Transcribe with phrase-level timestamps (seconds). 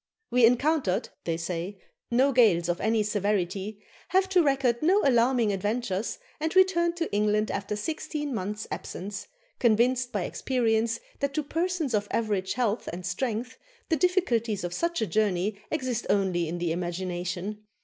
[0.31, 6.17] "We encountered," they say, "no gales of any severity, have to record no alarming adventures,
[6.39, 9.27] and returned to England after sixteen months' absence,
[9.59, 13.59] convinced by experience that to persons of average health and strength
[13.89, 17.63] the difficulties of such a journey exist only in the imagination.